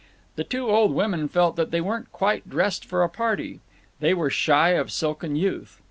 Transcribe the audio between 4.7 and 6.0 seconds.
silken youth.